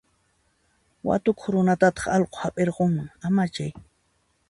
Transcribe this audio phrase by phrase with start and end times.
[1.07, 3.71] Watukuq runatataq allqu hap'irqunman, amachay.